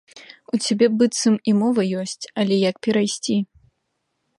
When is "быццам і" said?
1.01-1.55